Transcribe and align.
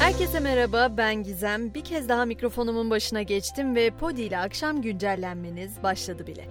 Herkese 0.00 0.40
merhaba, 0.40 0.96
ben 0.96 1.22
Gizem. 1.22 1.74
Bir 1.74 1.84
kez 1.84 2.08
daha 2.08 2.24
mikrofonumun 2.24 2.90
başına 2.90 3.22
geçtim 3.22 3.74
ve 3.74 3.90
Podi 3.90 4.22
ile 4.22 4.38
akşam 4.38 4.82
güncellenmeniz 4.82 5.82
başladı 5.82 6.26
bile. 6.26 6.48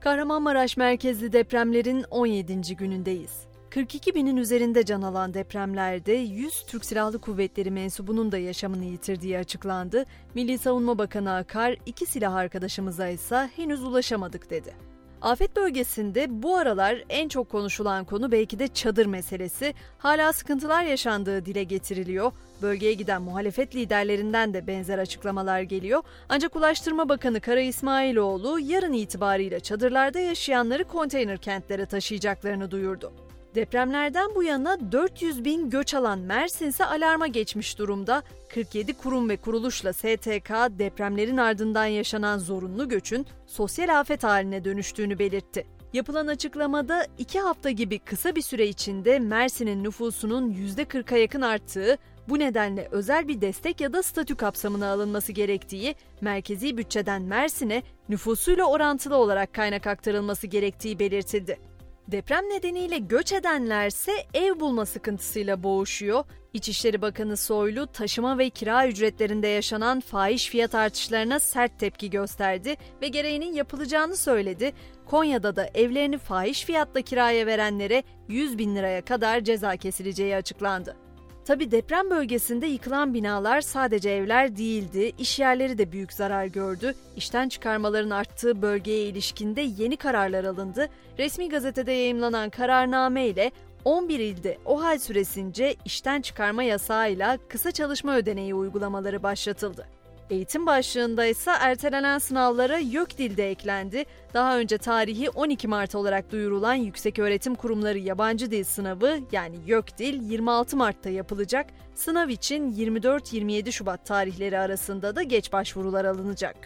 Kahramanmaraş 0.00 0.76
merkezli 0.76 1.32
depremlerin 1.32 2.04
17. 2.10 2.76
günündeyiz. 2.76 3.32
42 3.70 4.14
binin 4.14 4.36
üzerinde 4.36 4.84
can 4.84 5.02
alan 5.02 5.34
depremlerde 5.34 6.12
100 6.12 6.64
Türk 6.66 6.84
Silahlı 6.84 7.20
Kuvvetleri 7.20 7.70
mensubunun 7.70 8.32
da 8.32 8.38
yaşamını 8.38 8.84
yitirdiği 8.84 9.38
açıklandı. 9.38 10.04
Milli 10.34 10.58
Savunma 10.58 10.98
Bakanı 10.98 11.34
Akar, 11.34 11.76
iki 11.86 12.06
silah 12.06 12.34
arkadaşımıza 12.34 13.08
ise 13.08 13.50
henüz 13.56 13.84
ulaşamadık 13.84 14.50
dedi. 14.50 14.93
Afet 15.24 15.56
bölgesinde 15.56 16.42
bu 16.42 16.56
aralar 16.56 17.04
en 17.08 17.28
çok 17.28 17.48
konuşulan 17.48 18.04
konu 18.04 18.32
belki 18.32 18.58
de 18.58 18.68
çadır 18.68 19.06
meselesi. 19.06 19.74
Hala 19.98 20.32
sıkıntılar 20.32 20.84
yaşandığı 20.84 21.46
dile 21.46 21.62
getiriliyor. 21.62 22.32
Bölgeye 22.62 22.92
giden 22.92 23.22
muhalefet 23.22 23.74
liderlerinden 23.74 24.54
de 24.54 24.66
benzer 24.66 24.98
açıklamalar 24.98 25.60
geliyor. 25.60 26.02
Ancak 26.28 26.56
Ulaştırma 26.56 27.08
Bakanı 27.08 27.40
Kara 27.40 27.60
İsmailoğlu 27.60 28.58
yarın 28.60 28.92
itibarıyla 28.92 29.60
çadırlarda 29.60 30.18
yaşayanları 30.18 30.84
konteyner 30.84 31.38
kentlere 31.38 31.86
taşıyacaklarını 31.86 32.70
duyurdu. 32.70 33.12
Depremlerden 33.54 34.34
bu 34.34 34.42
yana 34.42 34.92
400 34.92 35.44
bin 35.44 35.70
göç 35.70 35.94
alan 35.94 36.18
Mersin 36.18 36.66
ise 36.66 36.84
alarma 36.84 37.26
geçmiş 37.26 37.78
durumda. 37.78 38.22
47 38.54 38.94
kurum 38.94 39.28
ve 39.28 39.36
kuruluşla 39.36 39.92
STK 39.92 40.50
depremlerin 40.78 41.36
ardından 41.36 41.86
yaşanan 41.86 42.38
zorunlu 42.38 42.88
göçün 42.88 43.26
sosyal 43.46 44.00
afet 44.00 44.24
haline 44.24 44.64
dönüştüğünü 44.64 45.18
belirtti. 45.18 45.66
Yapılan 45.92 46.26
açıklamada 46.26 47.06
iki 47.18 47.40
hafta 47.40 47.70
gibi 47.70 47.98
kısa 47.98 48.34
bir 48.36 48.42
süre 48.42 48.66
içinde 48.66 49.18
Mersin'in 49.18 49.84
nüfusunun 49.84 50.52
%40'a 50.52 51.18
yakın 51.18 51.42
arttığı, 51.42 51.98
bu 52.28 52.38
nedenle 52.38 52.88
özel 52.90 53.28
bir 53.28 53.40
destek 53.40 53.80
ya 53.80 53.92
da 53.92 54.02
statü 54.02 54.36
kapsamına 54.36 54.92
alınması 54.92 55.32
gerektiği, 55.32 55.94
merkezi 56.20 56.76
bütçeden 56.76 57.22
Mersin'e 57.22 57.82
nüfusuyla 58.08 58.64
orantılı 58.64 59.16
olarak 59.16 59.54
kaynak 59.54 59.86
aktarılması 59.86 60.46
gerektiği 60.46 60.98
belirtildi. 60.98 61.73
Deprem 62.08 62.44
nedeniyle 62.44 62.98
göç 62.98 63.32
edenlerse 63.32 64.12
ev 64.34 64.60
bulma 64.60 64.86
sıkıntısıyla 64.86 65.62
boğuşuyor. 65.62 66.24
İçişleri 66.52 67.02
Bakanı 67.02 67.36
Soylu 67.36 67.86
taşıma 67.86 68.38
ve 68.38 68.50
kira 68.50 68.88
ücretlerinde 68.88 69.48
yaşanan 69.48 70.00
fahiş 70.00 70.48
fiyat 70.48 70.74
artışlarına 70.74 71.40
sert 71.40 71.80
tepki 71.80 72.10
gösterdi 72.10 72.76
ve 73.02 73.08
gereğinin 73.08 73.52
yapılacağını 73.52 74.16
söyledi. 74.16 74.72
Konya'da 75.06 75.56
da 75.56 75.70
evlerini 75.74 76.18
fahiş 76.18 76.64
fiyatla 76.64 77.02
kiraya 77.02 77.46
verenlere 77.46 78.02
100 78.28 78.58
bin 78.58 78.76
liraya 78.76 79.04
kadar 79.04 79.40
ceza 79.40 79.76
kesileceği 79.76 80.36
açıklandı. 80.36 81.03
Tabi 81.44 81.70
deprem 81.70 82.10
bölgesinde 82.10 82.66
yıkılan 82.66 83.14
binalar 83.14 83.60
sadece 83.60 84.10
evler 84.10 84.56
değildi, 84.56 85.12
iş 85.18 85.38
yerleri 85.38 85.78
de 85.78 85.92
büyük 85.92 86.12
zarar 86.12 86.46
gördü. 86.46 86.94
İşten 87.16 87.48
çıkarmaların 87.48 88.10
arttığı 88.10 88.62
bölgeye 88.62 89.06
ilişkinde 89.06 89.60
yeni 89.60 89.96
kararlar 89.96 90.44
alındı. 90.44 90.88
Resmi 91.18 91.48
gazetede 91.48 91.92
yayımlanan 91.92 92.50
kararname 92.50 93.26
ile 93.26 93.52
11 93.84 94.18
ilde 94.18 94.58
o 94.64 94.82
hal 94.82 94.98
süresince 94.98 95.74
işten 95.84 96.20
çıkarma 96.20 96.62
yasağıyla 96.62 97.38
kısa 97.48 97.72
çalışma 97.72 98.16
ödeneği 98.16 98.54
uygulamaları 98.54 99.22
başlatıldı. 99.22 99.86
Eğitim 100.30 100.66
başlığında 100.66 101.26
ise 101.26 101.50
ertelenen 101.60 102.18
sınavlara 102.18 102.78
YÖK 102.78 103.18
dilde 103.18 103.50
eklendi. 103.50 104.04
Daha 104.34 104.58
önce 104.58 104.78
tarihi 104.78 105.30
12 105.30 105.68
Mart 105.68 105.94
olarak 105.94 106.32
duyurulan 106.32 106.74
Yükseköğretim 106.74 107.54
Kurumları 107.54 107.98
Yabancı 107.98 108.50
Dil 108.50 108.64
Sınavı 108.64 109.18
yani 109.32 109.56
YÖK 109.66 109.98
Dil 109.98 110.30
26 110.30 110.76
Mart'ta 110.76 111.10
yapılacak. 111.10 111.66
Sınav 111.94 112.28
için 112.28 112.72
24-27 112.72 113.72
Şubat 113.72 114.06
tarihleri 114.06 114.58
arasında 114.58 115.16
da 115.16 115.22
geç 115.22 115.52
başvurular 115.52 116.04
alınacak. 116.04 116.56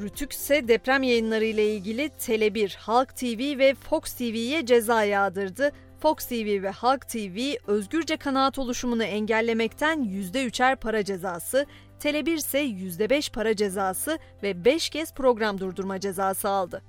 Rütük 0.00 0.32
ise 0.32 0.68
deprem 0.68 1.02
yayınları 1.02 1.44
ile 1.44 1.74
ilgili 1.74 2.02
Tele1, 2.06 2.76
Halk 2.76 3.16
TV 3.16 3.58
ve 3.58 3.74
Fox 3.74 4.12
TV'ye 4.12 4.66
ceza 4.66 5.04
yağdırdı. 5.04 5.72
Fox 6.00 6.26
TV 6.26 6.62
ve 6.62 6.70
Halk 6.70 7.08
TV 7.08 7.54
özgürce 7.66 8.16
kanaat 8.16 8.58
oluşumunu 8.58 9.04
engellemekten 9.04 9.98
%3'er 10.04 10.76
para 10.76 11.04
cezası, 11.04 11.66
Tele1 12.00 12.34
ise 12.34 12.64
%5 12.64 13.32
para 13.32 13.56
cezası 13.56 14.18
ve 14.42 14.64
5 14.64 14.88
kez 14.88 15.14
program 15.14 15.60
durdurma 15.60 16.00
cezası 16.00 16.48
aldı. 16.48 16.82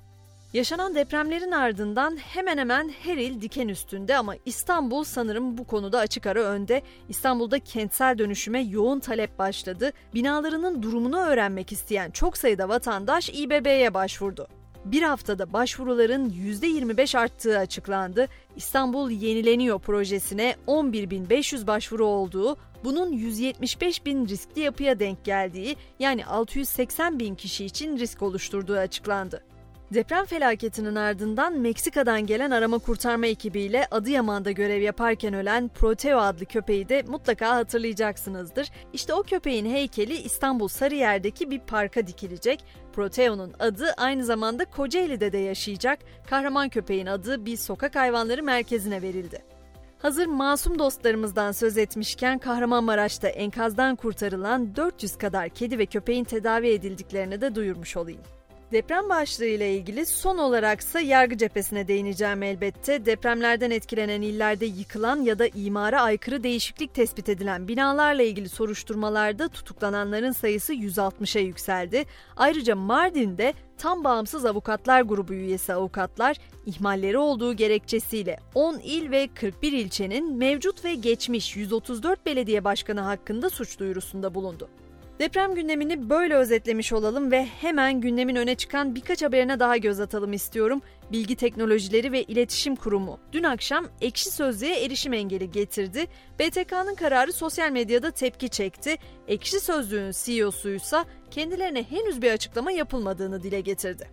Yaşanan 0.53 0.95
depremlerin 0.95 1.51
ardından 1.51 2.17
hemen 2.17 2.57
hemen 2.57 2.89
her 3.03 3.17
il 3.17 3.41
diken 3.41 3.67
üstünde 3.67 4.17
ama 4.17 4.35
İstanbul 4.45 5.03
sanırım 5.03 5.57
bu 5.57 5.67
konuda 5.67 5.99
açık 5.99 6.27
ara 6.27 6.41
önde. 6.41 6.81
İstanbul'da 7.09 7.59
kentsel 7.59 8.17
dönüşüme 8.17 8.61
yoğun 8.61 8.99
talep 8.99 9.39
başladı. 9.39 9.91
Binalarının 10.13 10.83
durumunu 10.83 11.19
öğrenmek 11.19 11.71
isteyen 11.71 12.11
çok 12.11 12.37
sayıda 12.37 12.69
vatandaş 12.69 13.29
İBB'ye 13.29 13.93
başvurdu. 13.93 14.58
Bir 14.85 15.01
haftada 15.01 15.53
başvuruların 15.53 16.29
%25 16.29 17.17
arttığı 17.17 17.57
açıklandı. 17.57 18.27
İstanbul 18.55 19.11
Yenileniyor 19.11 19.79
projesine 19.79 20.55
11.500 20.67 21.67
başvuru 21.67 22.05
olduğu, 22.05 22.57
bunun 22.83 23.11
175 23.11 24.05
bin 24.05 24.27
riskli 24.27 24.61
yapıya 24.61 24.99
denk 24.99 25.25
geldiği 25.25 25.75
yani 25.99 26.25
680 26.25 27.19
bin 27.19 27.35
kişi 27.35 27.65
için 27.65 27.97
risk 27.97 28.21
oluşturduğu 28.21 28.77
açıklandı. 28.77 29.43
Deprem 29.93 30.25
felaketinin 30.25 30.95
ardından 30.95 31.59
Meksika'dan 31.59 32.25
gelen 32.25 32.51
arama 32.51 32.77
kurtarma 32.77 33.25
ekibiyle 33.25 33.87
Adıyaman'da 33.91 34.51
görev 34.51 34.81
yaparken 34.81 35.33
ölen 35.33 35.69
Proteo 35.69 36.19
adlı 36.19 36.45
köpeği 36.45 36.89
de 36.89 37.03
mutlaka 37.07 37.55
hatırlayacaksınızdır. 37.55 38.67
İşte 38.93 39.13
o 39.13 39.23
köpeğin 39.23 39.65
heykeli 39.65 40.17
İstanbul 40.17 40.67
Sarıyer'deki 40.67 41.51
bir 41.51 41.59
parka 41.59 42.07
dikilecek. 42.07 42.65
Proteo'nun 42.93 43.53
adı 43.59 43.93
aynı 43.97 44.25
zamanda 44.25 44.65
Kocaeli'de 44.65 45.31
de 45.31 45.37
yaşayacak. 45.37 45.99
Kahraman 46.29 46.69
köpeğin 46.69 47.05
adı 47.05 47.45
bir 47.45 47.57
sokak 47.57 47.95
hayvanları 47.95 48.43
merkezine 48.43 49.01
verildi. 49.01 49.43
Hazır 49.99 50.25
masum 50.25 50.79
dostlarımızdan 50.79 51.51
söz 51.51 51.77
etmişken 51.77 52.39
Kahramanmaraş'ta 52.39 53.27
enkazdan 53.27 53.95
kurtarılan 53.95 54.75
400 54.75 55.17
kadar 55.17 55.49
kedi 55.49 55.77
ve 55.77 55.85
köpeğin 55.85 56.23
tedavi 56.23 56.69
edildiklerini 56.69 57.41
de 57.41 57.55
duyurmuş 57.55 57.97
olayım. 57.97 58.21
Deprem 58.71 59.09
başlığı 59.09 59.45
ile 59.45 59.75
ilgili 59.75 60.05
son 60.05 60.37
olaraksa 60.37 60.99
yargı 60.99 61.37
cephesine 61.37 61.87
değineceğim 61.87 62.43
elbette. 62.43 63.05
Depremlerden 63.05 63.71
etkilenen 63.71 64.21
illerde 64.21 64.65
yıkılan 64.65 65.21
ya 65.21 65.39
da 65.39 65.47
imara 65.47 66.01
aykırı 66.01 66.43
değişiklik 66.43 66.93
tespit 66.93 67.29
edilen 67.29 67.67
binalarla 67.67 68.23
ilgili 68.23 68.49
soruşturmalarda 68.49 69.47
tutuklananların 69.47 70.31
sayısı 70.31 70.73
160'a 70.73 71.41
yükseldi. 71.41 72.05
Ayrıca 72.37 72.75
Mardin'de 72.75 73.53
tam 73.77 74.03
bağımsız 74.03 74.45
avukatlar 74.45 75.01
grubu 75.01 75.33
üyesi 75.33 75.73
avukatlar 75.73 76.37
ihmalleri 76.65 77.17
olduğu 77.17 77.53
gerekçesiyle 77.53 78.39
10 78.55 78.79
il 78.79 79.11
ve 79.11 79.29
41 79.35 79.71
ilçenin 79.71 80.37
mevcut 80.37 80.85
ve 80.85 80.95
geçmiş 80.95 81.55
134 81.55 82.25
belediye 82.25 82.63
başkanı 82.63 83.01
hakkında 83.01 83.49
suç 83.49 83.79
duyurusunda 83.79 84.35
bulundu. 84.35 84.69
Deprem 85.19 85.55
gündemini 85.55 86.09
böyle 86.09 86.35
özetlemiş 86.35 86.93
olalım 86.93 87.31
ve 87.31 87.45
hemen 87.45 88.01
gündemin 88.01 88.35
öne 88.35 88.55
çıkan 88.55 88.95
birkaç 88.95 89.23
haberine 89.23 89.59
daha 89.59 89.77
göz 89.77 89.99
atalım 89.99 90.33
istiyorum. 90.33 90.81
Bilgi 91.11 91.35
Teknolojileri 91.35 92.11
ve 92.11 92.23
İletişim 92.23 92.75
Kurumu 92.75 93.19
dün 93.31 93.43
akşam 93.43 93.87
ekşi 94.01 94.31
sözlüğe 94.31 94.85
erişim 94.85 95.13
engeli 95.13 95.51
getirdi. 95.51 96.07
BTK'nın 96.39 96.95
kararı 96.95 97.33
sosyal 97.33 97.71
medyada 97.71 98.11
tepki 98.11 98.49
çekti. 98.49 98.95
Ekşi 99.27 99.59
sözlüğün 99.59 100.11
CEO'su 100.11 100.69
ise 100.69 100.97
kendilerine 101.31 101.83
henüz 101.83 102.21
bir 102.21 102.31
açıklama 102.31 102.71
yapılmadığını 102.71 103.43
dile 103.43 103.61
getirdi. 103.61 104.07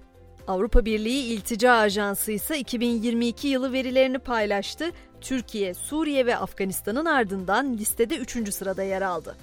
Avrupa 0.46 0.84
Birliği 0.84 1.32
İltica 1.32 1.72
Ajansı 1.72 2.32
ise 2.32 2.58
2022 2.58 3.48
yılı 3.48 3.72
verilerini 3.72 4.18
paylaştı. 4.18 4.90
Türkiye, 5.20 5.74
Suriye 5.74 6.26
ve 6.26 6.36
Afganistan'ın 6.36 7.04
ardından 7.04 7.78
listede 7.78 8.16
3. 8.16 8.54
sırada 8.54 8.82
yer 8.82 9.02
aldı. 9.02 9.36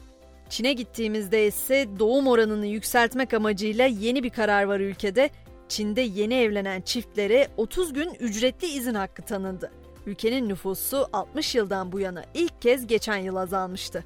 Çin'e 0.54 0.74
gittiğimizde 0.74 1.48
ise 1.48 1.88
doğum 2.00 2.28
oranını 2.28 2.66
yükseltmek 2.66 3.34
amacıyla 3.34 3.86
yeni 3.86 4.24
bir 4.24 4.30
karar 4.30 4.64
var 4.64 4.80
ülkede. 4.80 5.30
Çin'de 5.70 6.02
yeni 6.02 6.34
evlenen 6.34 6.82
çiftlere 6.82 7.48
30 7.58 7.94
gün 7.94 8.14
ücretli 8.20 8.68
izin 8.68 8.94
hakkı 8.94 9.22
tanındı. 9.22 9.72
Ülkenin 10.06 10.50
nüfusu 10.50 11.08
60 11.14 11.56
yıldan 11.56 11.92
bu 11.92 12.00
yana 12.00 12.24
ilk 12.34 12.62
kez 12.62 12.88
geçen 12.88 13.18
yıl 13.18 13.36
azalmıştı. 13.36 14.04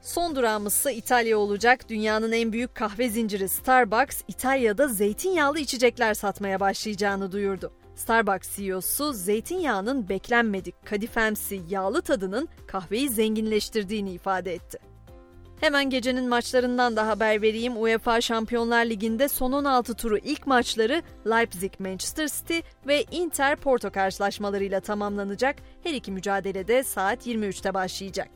Son 0.00 0.36
durağımız 0.36 0.74
ise 0.74 0.94
İtalya 0.94 1.38
olacak. 1.38 1.88
Dünyanın 1.88 2.32
en 2.32 2.52
büyük 2.52 2.74
kahve 2.74 3.08
zinciri 3.08 3.48
Starbucks, 3.48 4.22
İtalya'da 4.28 4.88
zeytinyağlı 4.88 5.58
içecekler 5.58 6.14
satmaya 6.14 6.60
başlayacağını 6.60 7.32
duyurdu. 7.32 7.72
Starbucks 7.96 8.56
CEO'su 8.56 9.12
zeytinyağının 9.12 10.08
beklenmedik 10.08 10.86
kadifemsi 10.86 11.60
yağlı 11.68 12.02
tadının 12.02 12.48
kahveyi 12.66 13.08
zenginleştirdiğini 13.08 14.12
ifade 14.12 14.54
etti. 14.54 14.95
Hemen 15.60 15.90
gecenin 15.90 16.28
maçlarından 16.28 16.96
da 16.96 17.06
haber 17.06 17.42
vereyim. 17.42 17.82
UEFA 17.82 18.20
Şampiyonlar 18.20 18.84
Ligi'nde 18.84 19.28
son 19.28 19.52
16 19.52 19.94
turu 19.94 20.18
ilk 20.18 20.46
maçları 20.46 21.02
Leipzig, 21.26 21.72
Manchester 21.78 22.28
City 22.28 22.58
ve 22.86 23.04
Inter 23.10 23.56
Porto 23.56 23.90
karşılaşmalarıyla 23.90 24.80
tamamlanacak. 24.80 25.56
Her 25.82 25.94
iki 25.94 26.12
mücadelede 26.12 26.82
saat 26.82 27.26
23'te 27.26 27.74
başlayacak. 27.74 28.28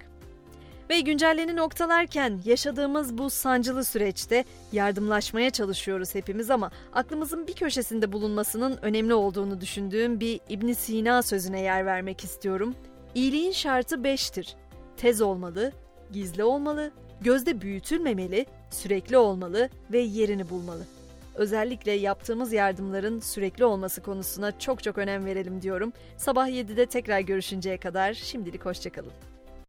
Ve 0.91 1.01
güncelleni 1.01 1.57
noktalarken 1.57 2.41
yaşadığımız 2.45 3.19
bu 3.19 3.31
sancılı 3.31 3.85
süreçte 3.85 4.45
yardımlaşmaya 4.73 5.51
çalışıyoruz 5.51 6.15
hepimiz 6.15 6.51
ama 6.51 6.71
aklımızın 6.93 7.47
bir 7.47 7.55
köşesinde 7.55 8.13
bulunmasının 8.13 8.79
önemli 8.83 9.15
olduğunu 9.15 9.61
düşündüğüm 9.61 10.21
bir 10.21 10.41
İbn 10.49 10.73
Sina 10.73 11.23
sözüne 11.23 11.61
yer 11.61 11.87
vermek 11.87 12.25
istiyorum. 12.25 12.75
İyiliğin 13.15 13.53
şartı 13.53 14.05
beştir. 14.05 14.57
Tez 14.97 15.21
olmalı, 15.21 15.73
gizli 16.13 16.45
olmalı, 16.45 16.93
gözde 17.21 17.61
büyütülmemeli, 17.61 18.47
sürekli 18.71 19.19
olmalı 19.19 19.69
ve 19.93 19.99
yerini 19.99 20.51
bulmalı. 20.51 20.87
Özellikle 21.35 21.93
yaptığımız 21.93 22.53
yardımların 22.53 23.21
sürekli 23.21 23.65
olması 23.65 24.03
konusuna 24.03 24.59
çok 24.59 24.83
çok 24.83 24.99
önem 24.99 25.25
verelim 25.25 25.63
diyorum. 25.63 25.93
Sabah 26.17 26.49
7'de 26.49 26.87
tekrar 26.87 27.21
görüşünceye 27.21 27.77
kadar 27.77 28.15
şimdilik 28.15 28.67
hoşçakalın. 28.67 29.30